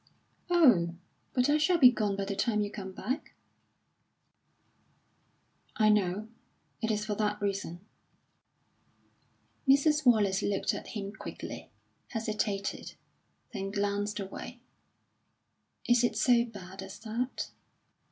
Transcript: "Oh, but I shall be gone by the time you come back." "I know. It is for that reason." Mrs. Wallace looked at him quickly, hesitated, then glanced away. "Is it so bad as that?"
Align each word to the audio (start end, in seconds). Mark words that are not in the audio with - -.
"Oh, 0.49 0.95
but 1.31 1.47
I 1.47 1.59
shall 1.59 1.77
be 1.77 1.91
gone 1.91 2.15
by 2.15 2.25
the 2.25 2.35
time 2.35 2.61
you 2.61 2.71
come 2.71 2.91
back." 2.91 3.35
"I 5.75 5.89
know. 5.89 6.27
It 6.81 6.89
is 6.89 7.05
for 7.05 7.13
that 7.13 7.39
reason." 7.39 7.81
Mrs. 9.67 10.03
Wallace 10.03 10.41
looked 10.41 10.73
at 10.73 10.97
him 10.97 11.13
quickly, 11.13 11.69
hesitated, 12.07 12.95
then 13.53 13.69
glanced 13.69 14.19
away. 14.19 14.59
"Is 15.87 16.03
it 16.03 16.17
so 16.17 16.45
bad 16.45 16.81
as 16.81 16.97
that?" 17.01 17.51